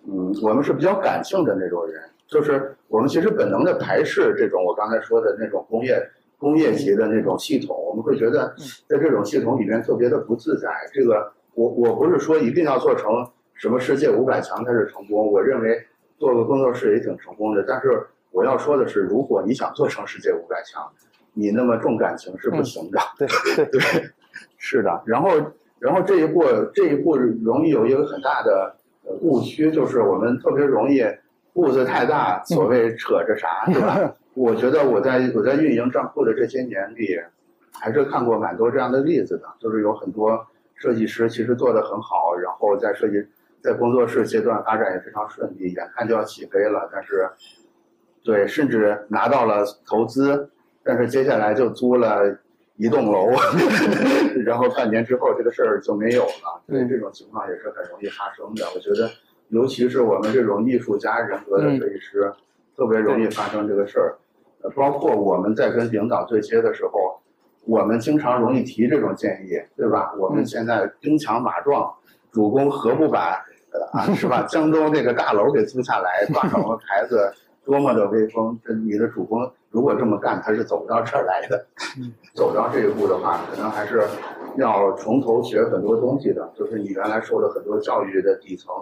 [0.07, 6.01] 嗯，我们是比较感性的那种人，就是我们其实本能的排斥这种我刚才说的那种工业
[6.39, 8.51] 工业级的那种系统，我们会觉得
[8.88, 10.69] 在这种系统里面特别的不自在。
[10.91, 15.84] 这个我我不是说一定要做成什么世界五百强才是成功，我认为
[16.20, 17.63] 做个工作室也挺成功的。
[17.67, 20.88] 但是我要说的是，如果你想做成世界五百强，
[21.34, 23.00] 你那么重感情是不行的。
[23.17, 23.82] 对对 对，
[24.58, 25.02] 是的。
[25.06, 25.30] 然后。
[25.80, 26.43] 然后这一步，
[26.74, 28.76] 这一步容易有一个很大的
[29.22, 31.04] 误区，就是我们特别容易
[31.54, 34.12] 步子太大，所谓扯着啥，对吧？
[34.34, 37.20] 我觉得我在我在运营账户的这些年里，
[37.72, 40.43] 还是看过蛮多这样的例子的，就是有很多
[40.78, 43.26] 设计师其实做的很好，然后在设计
[43.62, 47.30] 在工作室阶段发展也非常顺利，眼看就要起飞了，但是
[48.24, 50.50] 对，甚至拿到了投资，
[50.84, 52.40] 但是接下来就租了。
[52.80, 53.32] 一栋楼，
[54.46, 56.62] 然后半年之后这个事儿就没有了。
[56.68, 58.63] 所以这种情况也是很容易发生的。
[58.76, 59.10] 我觉得，
[59.50, 62.32] 尤其是我们这种艺术家人格的设计师，
[62.76, 64.16] 特别容易发生这个事儿。
[64.76, 67.20] 包括我们在跟领导对接的时候，
[67.67, 70.13] 我们经常容易提这种建议，对吧？
[70.17, 71.93] 我们现在兵强马壮，
[72.32, 73.45] 主公何不把
[73.91, 74.43] 啊，是吧？
[74.49, 77.32] 江州这个大楼给租下来，挂上个牌子。
[77.65, 78.58] 多么的威风！
[78.63, 81.65] 这你的主公如果这么干，他是走不到这儿来的。
[82.34, 84.08] 走到这一步的话，可能还是
[84.56, 86.49] 要从头学很多东西的。
[86.56, 88.73] 就是你原来受的很多教育的底层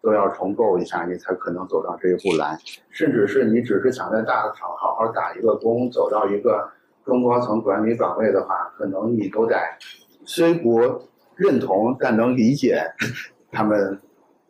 [0.00, 2.56] 都要重构一下，你才可能走到这一步来。
[2.90, 6.70] 甚至是你只是想在大厂好好打一个工，走到一个
[7.08, 9.56] 中高层管理岗位的话，可能你都得
[10.26, 10.78] 虽不
[11.36, 12.82] 认同，但能理解
[13.50, 13.98] 他们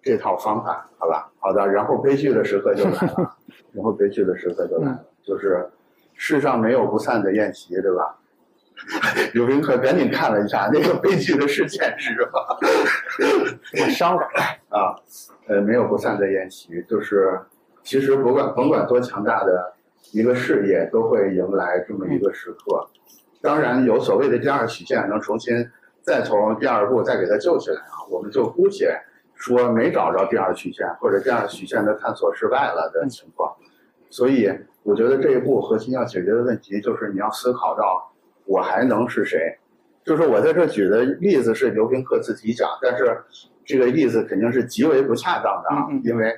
[0.02, 1.30] 这套方法，好吧？
[1.38, 3.36] 好的，然后悲剧的时刻就来了。
[3.72, 5.70] 然后悲剧的时刻就来了，就是
[6.14, 8.16] 世上没有不散的宴席，对吧？
[9.34, 13.88] 有宾客赶紧看了一下那个悲剧的事件是什么？
[13.90, 14.28] 伤感
[14.70, 14.98] 啊，
[15.46, 17.40] 呃，没有不散的宴席，就是
[17.84, 19.74] 其实甭管甭管多强大的
[20.12, 22.88] 一个事业，都会迎来这么一个时刻。
[23.40, 25.70] 当然，有所谓的第二曲线，能重新
[26.02, 29.00] 再从第二步再给它救起来啊，我们就姑且。
[29.40, 33.54] 说没找着第二曲线，或者第二曲线的探索失败了的情况，
[34.10, 38.12] 所以我觉得这一步核心要解决的问题就是你要思考到
[38.46, 39.56] 我还能是谁。
[40.04, 43.16] 就是我在这举的例子是刘宾克自己讲，但是
[43.64, 46.34] 这个例子肯定是极为不恰当的啊，因为，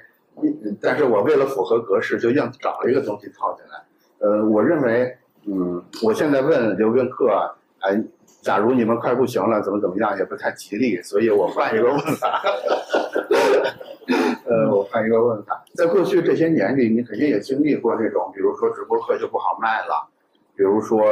[0.80, 3.82] 但是我为了符合格式，就硬找了一个东西套进来。
[4.18, 5.16] 呃，我认为，
[5.46, 8.02] 嗯，我现在问刘宾客，哎。
[8.42, 12.40] 假如你们快不行了，怎么怎么样也不太吉利，所以我换一个问法。
[14.48, 20.08] 呃，我换一个问法，在过去这些年里，你肯定也经历过这种，比如说直播课就不好卖了，
[20.56, 21.04] 比如说，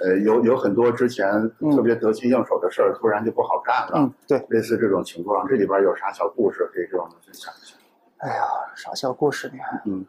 [0.00, 3.92] 呃，有有很多之前特别得心应手的事儿，突然就不好干了。
[3.94, 7.76] 嗯，对，类似这种情况，这里边有啥小故事可以给我们分享一下？
[8.24, 8.42] 哎呀，
[8.74, 9.54] 啥小故事呢？
[9.84, 10.04] 嗯，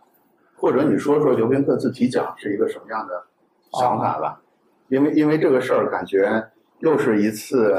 [0.56, 3.24] 或者你说说刘宾客自己讲是一个什么样的
[3.80, 4.40] 想法吧？
[4.88, 6.44] 因为因为这个事儿感觉。
[6.80, 7.74] 又是一次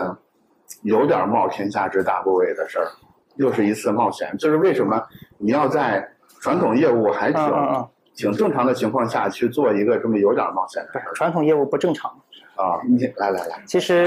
[0.82, 2.88] 有点冒天下之大不韪的事儿，
[3.36, 4.34] 又是一次冒险。
[4.38, 5.00] 就是为什么
[5.36, 6.08] 你要在
[6.40, 11.12] 传统业务还挺挺正常的情况下去做一个这么有点冒险的事儿？
[11.14, 12.10] 传统业务不正常
[12.56, 12.80] 啊！
[12.88, 14.06] 你来来来，其实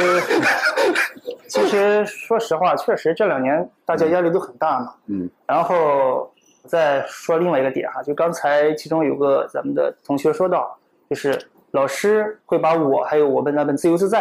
[1.49, 4.93] 其实说实话，确实这两年大家压力都很大嘛。
[5.07, 5.29] 嗯。
[5.45, 6.31] 然后
[6.65, 10.77] 再说另外一个点哈，就刚才其中有个咱们的同学说到，
[11.09, 11.37] 就是
[11.71, 14.19] 老师会把我还有我们那本《自由自在》。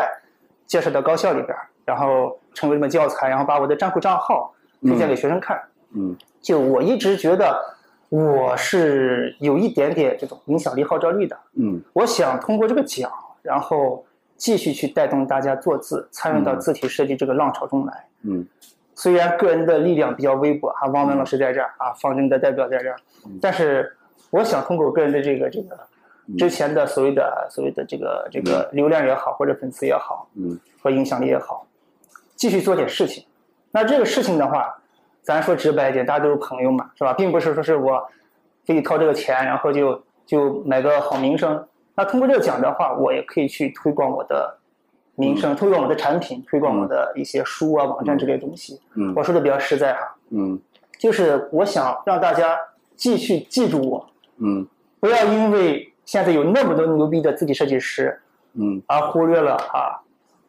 [0.67, 5.59] 介绍到高校里边，然后成为一本教材，然后把我的账户账号推荐给学生看。
[5.97, 7.59] 嗯，就我一直觉得
[8.11, 11.35] 我是有一点点这种影响力、号召力的。
[11.55, 13.11] 嗯我想通过这个奖，
[13.41, 14.05] 然后
[14.39, 18.07] 继续去带动大家做字，参与到嗯字体设计这个浪潮中来。
[18.23, 18.47] 嗯
[18.95, 22.97] 虽然个人的力量比较微薄啊，汪文老师在这儿啊，方正的代表在这儿
[23.27, 23.95] 嗯，但是
[24.31, 25.79] 我想通过我个人的这个这个
[26.27, 31.67] 嗯之前的所谓的所谓的这个这个流量也好，或者粉丝也好，嗯和影响力也好，
[32.35, 33.25] 继续做点事情。
[33.71, 34.75] 那这个事情的话，
[35.23, 37.13] 咱说直白一点，大家都是朋友嘛，是吧？
[37.13, 38.05] 并不是说是我
[38.65, 41.65] 非得掏这个钱，然后就就买个好名声。
[41.99, 44.57] 那通过这个奖的话，我也可以去推广我的
[45.17, 48.81] 名声，推广我的产品，推广我的一些书啊、网站之类的东西。
[48.95, 49.13] 嗯。
[49.17, 50.57] 我说的比较实在哈，嗯。
[50.97, 52.57] 就是我想让大家
[52.95, 54.07] 继续记住我，
[54.37, 54.65] 嗯。
[55.01, 58.21] 不要因为现在有那么多牛逼的字体设计师，
[58.55, 58.81] 嗯。
[58.87, 59.99] 而忽略了啊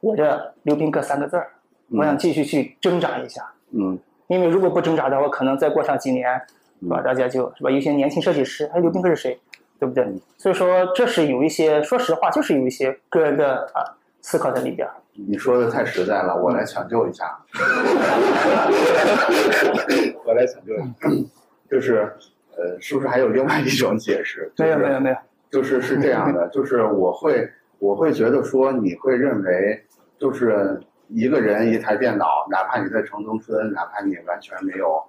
[0.02, 1.50] 我这刘宾客三个字儿。
[1.92, 3.98] 我想继续去挣扎一下，嗯。
[4.28, 6.40] 因为如果不挣扎的话，可能再过上几年，
[6.80, 7.02] 是吧？
[7.02, 9.40] 大家就是吧，有些年轻设计师，哎，刘宾客是谁，
[9.80, 10.06] 对不对？
[10.38, 13.82] 所以说这是有一些，说实话，就是有一些个人的啊
[14.22, 14.88] 思考在里边。
[15.28, 17.38] 你说的太实在了，我来抢救一下。
[20.24, 20.86] 我来抢救一下，
[21.70, 22.10] 就是
[22.56, 24.52] 呃，是不是还有另外一种解释？
[24.56, 25.16] 就没有没有没有，
[25.50, 29.84] 就是是这样的， 就是我会我会觉得说，你会认为
[30.18, 35.04] 就是一个人一台电脑，哪怕你在城中村，哪怕你完全没有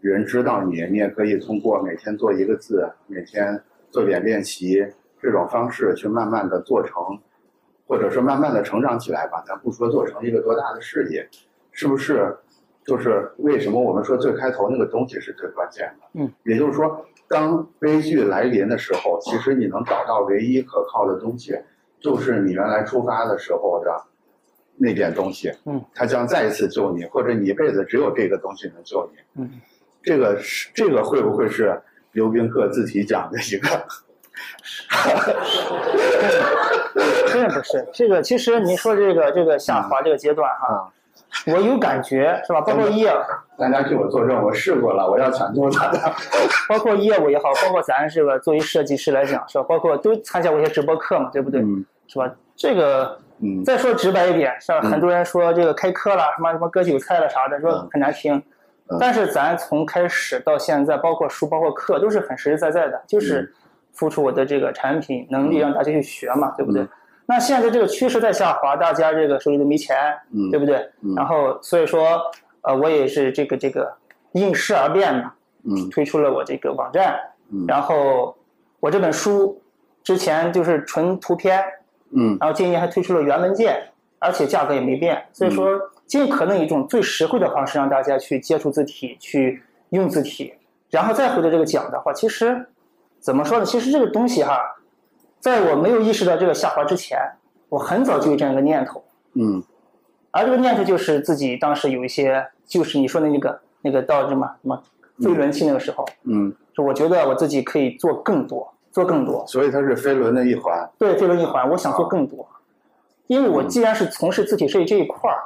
[0.00, 3.60] 人知道你，你也可以通过每天做一个字，每天
[3.92, 4.84] 做点练习
[5.20, 7.20] 这种方式去慢慢的做成，
[7.86, 9.44] 或者是慢慢的成长起来吧。
[9.46, 11.28] 咱不说做成一个多大的事业，
[11.70, 12.36] 是不是？
[12.84, 16.06] 就是为什么我们说最开头那个东西是最关键的？
[16.14, 21.56] 嗯，也就是说，当悲剧来临的时候，其实你能找到唯一可靠的东西，
[22.00, 24.02] 就是你原来出发的时候的
[24.78, 25.52] 那点东西。
[25.64, 29.40] 嗯，它将再一次救你，或者你一辈子只有这个东西能救你。
[29.40, 29.60] 嗯，
[30.02, 31.80] 这个是这个会不会是
[32.12, 33.68] 刘宾客自己讲的一个？
[37.26, 38.22] 真的不是这个。
[38.22, 40.92] 其实您说这个这个下滑这个阶段哈，
[41.46, 42.60] 我有感觉是吧？
[42.60, 43.12] 包括业，
[43.58, 45.98] 大家替我作证，我试过了，我要抢救他的。
[46.68, 49.64] 包括业务也好，包括咱这个作为设计师来讲是吧？
[49.68, 51.60] 包括都参加过一些直播课嘛，对不对？
[51.60, 52.30] 嗯是吧？
[52.54, 54.80] 这个嗯再说直白一点，是吧？
[54.82, 58.42] 嗯很多人说这个开课了，什么什么割韭菜了啥的，说嗯很难听嗯。
[59.00, 63.50] 但是咱从开始到现在，包括书、包括课，都是很实实在在的，就是
[63.92, 65.60] 付出我的这个产品能力，嗯。
[65.60, 66.88] 让大家去学嘛，对不对嗯？
[67.26, 69.96] 那现在这个趋势在下滑，大家这个手里都没钱，
[70.34, 70.50] 嗯。
[70.50, 70.76] 对不对？
[71.00, 71.14] 嗯。
[71.14, 72.20] 然后所以说，
[72.62, 73.90] 呃，我也是这个这个
[74.32, 75.32] 应势而变嘛，
[75.64, 75.88] 嗯。
[75.90, 77.18] 推出了我这个网站，
[77.50, 77.64] 嗯。
[77.66, 78.36] 然后
[78.80, 79.62] 我这本书
[80.02, 81.64] 之前就是纯图片，
[82.10, 82.36] 嗯。
[82.40, 83.80] 然后今年还推出了原文件，
[84.18, 90.54] 而且价格也没变，所以说尽可能以一种最实惠的方式让大家去接触字体，去用字体，
[90.90, 92.66] 然后再回到这个讲的话，其实
[93.20, 93.64] 怎么说呢？
[93.64, 94.58] 其实这个东西哈，
[95.40, 97.18] 在我没有意识到这个下滑之前，
[97.68, 99.62] 我很早就有这样一个念头，嗯。
[100.34, 104.82] 而这个念头就是自己当时有一些，就是你说的那个那个到什么什么
[105.18, 109.46] 飞轮期那个时候，嗯，就我觉得我自己可以做更多，做更多。
[109.46, 110.88] 所以它是飞轮的一环。
[110.98, 112.48] 对飞轮一环，我想做更多，
[113.26, 115.36] 因为我既然是从事字体设计这一块儿，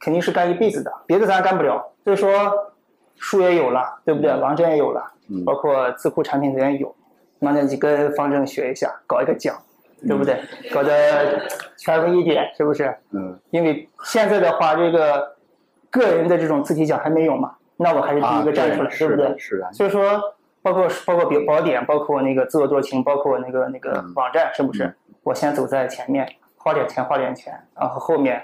[0.00, 1.92] 肯定是干一辈子的，别的咱干不了。
[2.04, 2.30] 所以说，
[3.16, 4.34] 书也有了，对不对？
[4.36, 6.94] 网站也有了，嗯包括字库产品咱也有，
[7.38, 9.56] 那那就跟方正学一下，搞一个奖，
[10.06, 10.40] 对不对？
[10.72, 11.40] 搞得
[11.76, 12.94] 权威一点，是不是？
[13.12, 15.36] 嗯因为现在的话，这个
[15.90, 19.36] 个人的这种字体奖还没有嘛，那我还是第啊，一个站出来，对不对。
[19.72, 20.20] 所以说，
[20.62, 24.94] 包括包括比宝典，包括那个自作多情，包括那个那个嗯网站，是不是？
[25.22, 28.40] 我先走在前面，花点钱花点钱，然后后面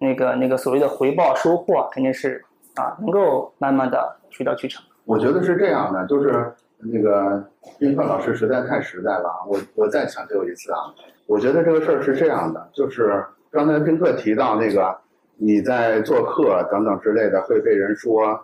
[0.00, 2.42] 那个那个所谓的回报收获，肯定是
[2.74, 4.82] 啊，能够慢慢的水到渠成。
[5.04, 7.44] 我觉得是这样的，就是那个
[7.78, 10.78] 宾客老师实在太实在了啊，我我再强调一次啊，
[11.26, 14.96] 我觉得这个事儿是这样的，就是刚才宾客提到那个
[15.36, 18.40] 你在做客等等之类的会被人说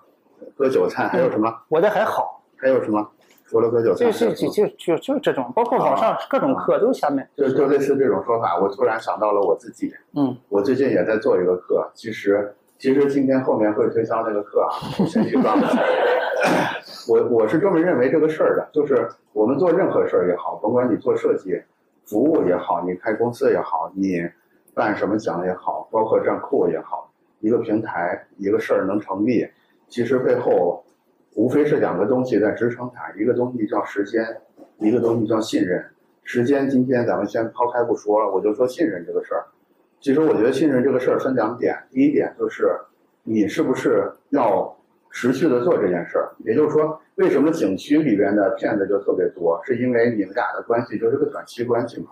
[0.57, 1.55] 割韭菜，还有什么？
[1.69, 3.09] 我的还好，还有什么？
[3.47, 15.83] 除了割韭菜，就就就就就就这种，包括网上各种课都下面，就就类似这种说法，我突然想到了我自己，嗯我最近也在做一个课，其实其实今天后面会推销那个课啊，我先去告一下。
[17.09, 21.63] 我我是这么认为这个事儿的，就是我们做任何事儿也好，甭管你做设计、
[22.05, 24.21] 服务也好，你开公司也好，你
[24.75, 29.49] 办什么奖也好，包括站库也好，一个平台一个事儿能成立，
[29.89, 30.85] 其实背后
[31.37, 34.25] 无非是两个东西在支撑它，一个东西叫时间，
[34.79, 35.85] 一个东西叫信任。
[36.25, 39.45] 时间今天咱们先抛开不说了，我就说信任这个事儿。
[40.01, 42.71] 其实我觉得信任这个事儿分两点，第一点就是
[43.23, 44.75] 你是不是要
[45.11, 46.33] 持续的做这件事儿。
[46.39, 52.07] 也就是说，为什么景区里边的骗子就特别多，是因为你们俩的关系就是个短期关系嘛，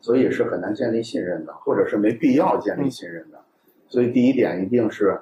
[0.00, 3.38] 所以是很难建立信任的，或者是没必要建立信任的。
[3.88, 5.20] 所以第一点一定是，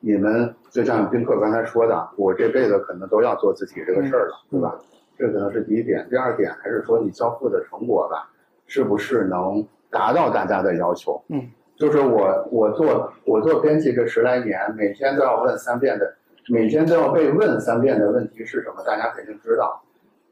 [0.00, 4.78] 你们就像宾客刚才说的，我这辈子可能都要做自己这个事儿了，对吧？
[5.16, 6.06] 这可能是第一点。
[6.08, 8.30] 第二点还是说你交付的成果吧，
[8.66, 11.20] 是不是能达到大家的要求？
[11.28, 16.14] 嗯，就是我我做我做编辑这十来年，每天都要问三遍的，
[16.48, 18.82] 每天都要被问三遍的问题是什么？
[18.84, 19.82] 大家肯定知道，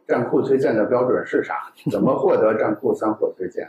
[0.06, 1.54] 站库推荐的标准是啥？
[1.90, 3.68] 怎么获得站库三火推荐？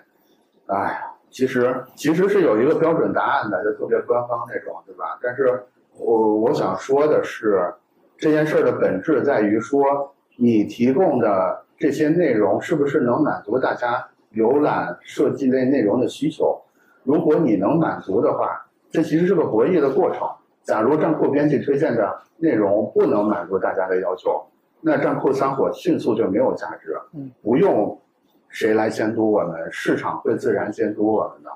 [0.67, 5.17] 哎呀，其实其实是有一个标准答案的，就特别官方那种，对吧？
[5.23, 5.63] 但是
[5.99, 7.73] 我我想说的是，
[8.17, 10.13] 这件事儿的本质在于说。
[10.39, 16.61] 你提供的这些内容是不是能满足大家浏览设计类内容的需求？
[17.03, 20.29] 如果你能满足的话，这其实是个博弈的过程。
[20.61, 24.45] 假如站库编辑推荐的内容不能满足大家的要求，
[24.79, 26.95] 那站库三火迅速就没有价值。
[27.15, 27.99] 嗯，不用
[28.47, 31.49] 谁来监督我们，市场会自然监督我们的。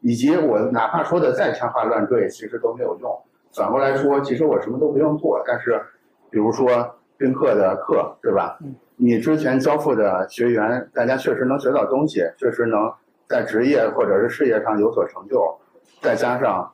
[0.00, 3.16] 以及我哪怕说的再天花乱坠，其实都没有用。
[3.56, 5.80] 反过来说，其实我什么都不用做，但是，
[6.30, 6.68] 比如说。
[7.18, 8.58] 宾客的课，对吧？
[8.60, 12.92] 嗯，你之前交付的学员，大家确实能学到东西，确实能
[13.26, 15.42] 在职业或者是事业上有所成就，
[16.02, 16.70] 再加上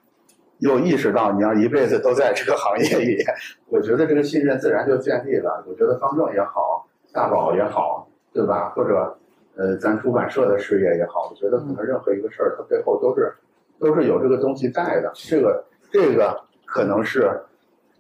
[0.59, 3.23] 又意识到你要一辈子都在这个行业里，
[3.69, 5.65] 我觉得这个信任自然就建立了。
[5.65, 8.71] 我觉得方正也好，大宝也好，对吧？
[8.71, 9.17] 或者
[9.57, 13.33] 呃，咱出版社的事业也好，我觉得可能任何一个事儿，它背后都是
[13.79, 15.13] 都是有这个东西在的。
[15.15, 16.37] 这个这个
[16.73, 17.43] 可能是。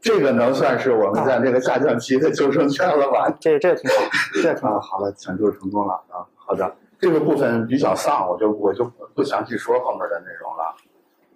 [0.00, 3.32] 这个能算是我们在那个下降期的救生圈了吧？
[3.38, 3.96] 这这挺好，
[4.42, 6.26] 这挺啊，好了，抢救成功了啊！
[6.34, 10.74] 好的，这个部分比较丧，我就我就不详细说后面的内容了。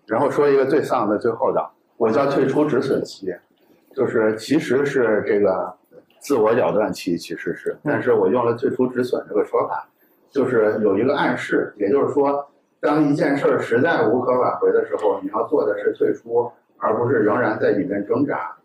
[0.05, 1.65] 然后说一个最丧的最后的，
[1.97, 3.33] 我叫退出止损期，
[3.95, 5.73] 就是其实是这个
[6.19, 9.89] 自我了断期，其实是，但是我用了退出止损这个说法，
[10.29, 12.45] 就是有一个暗示，也就是说，
[12.81, 18.57] 当一件事儿实在无可挽回的时候，你要做的是退出，而不是仍然在里面挣扎。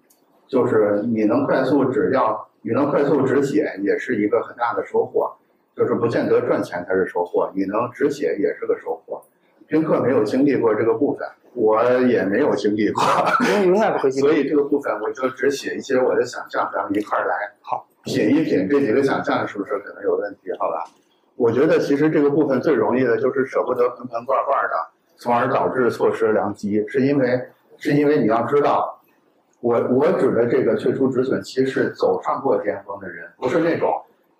[0.48, 5.34] 就是你能快速止掉，你能快速止血，也是一个很大的收获。
[5.74, 9.24] 就是不见得赚钱才是收获，你能止血也是个收获。
[9.68, 13.02] 宾客没有经历过这个部分，我也没有经历过，
[13.66, 14.28] 永远不会经历。
[14.28, 20.52] 所以这个部分我就只写一些我的想象，咱们一块儿来好品一品这几个想象是不是可能有问题？
[20.60, 20.84] 好吧？
[21.38, 24.76] 我觉得其实这个部分最容易的就是舍不得盆盆罐罐的，
[25.16, 27.42] 从而导致错失良机，是因为
[27.82, 28.98] 是因为你要知道。
[29.60, 33.94] 我我指的这个退出止损期是走上过巅峰的人，不是那种，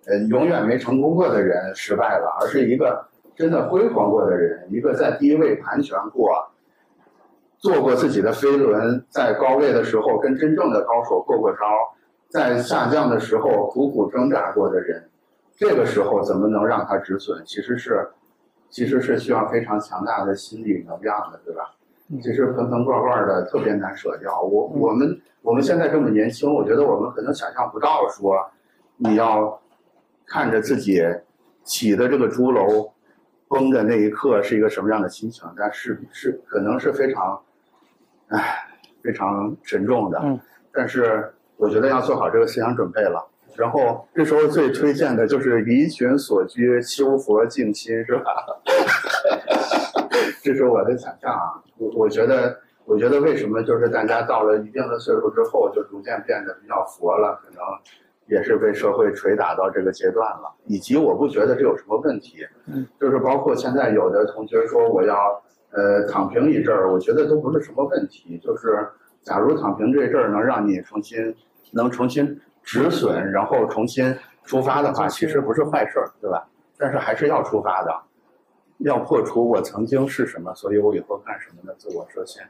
[0.06, 6.50] 呃，永远没成功过的人失败了，而是一个真的辉煌过的人，一个在低位盘旋过，
[7.58, 11.58] 做过自己的飞轮，在高位的时候跟真正的高手过过招，
[12.28, 15.08] 在下降的时候苦苦挣扎过的人，
[15.56, 17.40] 这个时候怎么能让他止损？
[17.46, 18.10] 其实是，
[18.70, 21.76] 其实是需要非常强大的心理能量的，对吧？
[22.20, 24.40] 其实盆盆罐罐的特别难舍掉。
[24.42, 28.36] 我我们我们现在这么年轻，我觉得我们可能想象不到说，
[28.96, 29.60] 你要
[30.26, 31.02] 看着自己
[31.64, 32.92] 起的这个竹楼
[33.48, 35.48] 崩的那一刻是一个什么样的心情。
[35.56, 37.40] 但是是可能是非常，
[38.28, 38.56] 唉，
[39.02, 40.20] 非常沉重的。
[40.22, 40.38] 嗯。
[40.72, 43.28] 但是我觉得要做好这个思想准备了。
[43.56, 48.32] 然后这时候最推荐的就是离群所居，修佛静心，是吧？
[50.42, 51.62] 这是我的想象啊。
[51.82, 57.60] 我我觉得，我觉得为什么就是大家到了一定的岁数之后，就逐渐变得比较佛了，可能
[58.26, 60.54] 也是被社会捶打到这个阶段了。
[60.66, 68.38] 以及我不觉得这有什么问题，嗯，就是包括现在有的同学说我要呃躺平一阵儿，我觉得都不是什么问题。
[68.38, 68.88] 就是
[69.22, 71.34] 假如躺平这阵儿能让你重新
[71.72, 74.14] 能重新止损，然后重新
[74.44, 76.46] 出发的话，其实不是坏事儿，对吧？
[76.78, 77.92] 但是还是要出发的。
[78.84, 82.42] 要破除我曾经是什么，所以我以后干什么的自我设限，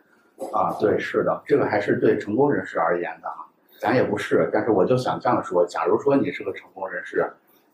[0.52, 3.46] 啊，对，是的，这个还是对成功人士而言的啊，
[3.78, 7.30] 咱也不是，但是我就想这样说，假如说你是个成功人士，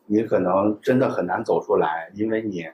[0.06, 2.68] 你可能真的很难走出来，因为你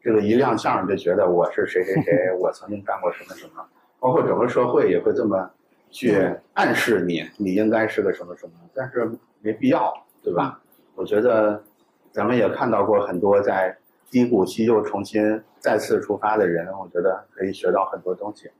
[0.00, 3.64] 这个一亮相就觉得我是谁谁谁， 我曾经干过什么什么，
[4.00, 5.50] 包括整个社会也会这么
[5.90, 6.16] 去
[6.54, 9.08] 暗示你，你应该是个什么什么，但是
[9.40, 10.60] 没必要，对吧？
[10.96, 11.62] 我觉得
[12.10, 13.76] 咱们也看到过很多在。
[14.10, 18.50] 低谷期又重新再次出发的人，我觉得可以学到很多东西。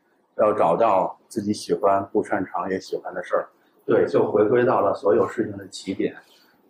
[0.41, 3.49] 要找到自己喜欢、不擅长也喜欢的事儿，
[3.85, 6.15] 对，就回归到了所有事情的起点。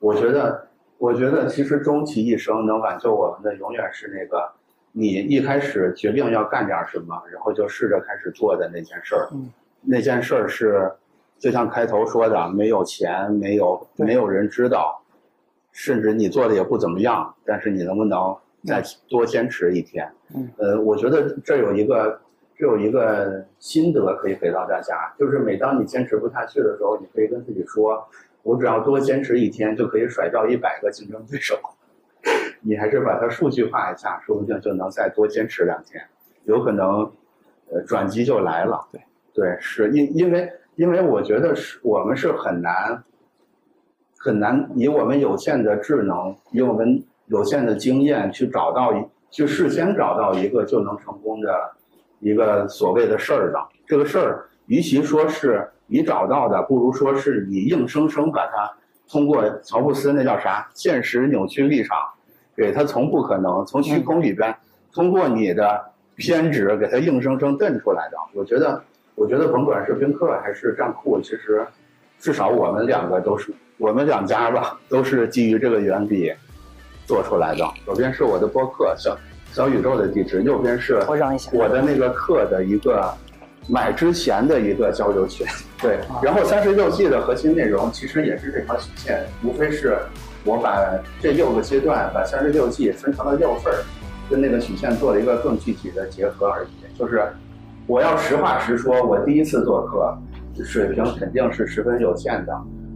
[0.01, 4.51] 我觉得，我觉得其实终其一生能挽救我们的，永远是那个
[4.93, 9.29] 你一开始决定要干点什么，然后就试着开始做的那件事儿。
[9.33, 9.53] 嗯，
[9.83, 10.91] 那件事儿是
[11.39, 15.03] 就像开头说的，没有钱，没有没有人知道，
[15.73, 18.35] 甚至你做的也不怎么样，但是你能不能
[18.69, 20.09] 再多坚持一天？
[20.35, 22.21] 嗯，呃，我觉得这有一个
[22.57, 28.07] 这有一个心得可以给到大家，就是每当你坚持不下去的时候，你可以跟自己说，
[28.43, 31.59] 我只要多坚持一天，就可以甩掉一百个竞争对手。
[32.61, 36.03] 你还是把它数据化一下，说不定就能再多坚持两天，
[36.45, 37.11] 有可能，
[37.71, 38.87] 呃，转机就来了。
[38.91, 39.01] 对，
[39.33, 43.03] 对，是因因为因为我觉得是我们是很难
[44.19, 51.73] 很难以我们有限的智能，以我们有限的经验去找到一去事先找到一个就能成功的
[52.21, 53.59] 一个所谓的事儿的。
[53.87, 58.71] 这个事儿，与其说是你找到的，不如说是你硬生生把它
[59.09, 61.97] 通过乔布斯那叫啥现实扭曲立场，
[62.57, 64.55] 给它从不可能从虚空里边
[64.93, 68.17] 通过你的偏执给它硬生生蹬出来的。
[68.35, 68.83] 我觉得，
[69.15, 71.67] 我觉得甭管是宾客还是站酷，其实
[72.19, 76.33] 至少我们两个都是我们两家吧，都是基于这个原理
[77.09, 77.67] 做出来的。
[77.85, 79.17] 左边是我的播客小
[79.53, 81.01] 小宇宙的地址，右边是
[81.53, 83.13] 我的那个课的一个
[83.67, 85.47] 买之前的一个交流群，
[85.81, 85.99] 对。
[86.23, 89.99] 然后三十六计的核心内容其实也是这条曲线，无非是
[90.45, 90.79] 我把
[91.21, 93.79] 这六个阶段，把三十六计分成了六份儿，
[94.31, 96.99] 跟那个曲线做了一个更具体的结合而已。
[96.99, 97.27] 就是
[97.87, 100.17] 我要实话实说，我第一次做课，
[100.63, 102.53] 水平肯定是十分有限的，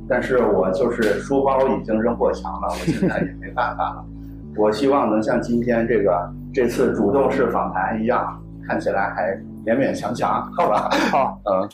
[0.09, 4.05] 但是我就是书包已经扔过墙了，我现在也没办法了。
[4.57, 9.35] 我希望能像今天这个这次主动式访谈一样，看起来还
[9.65, 10.91] 勉勉强强，好吧？
[11.11, 11.69] 好，嗯，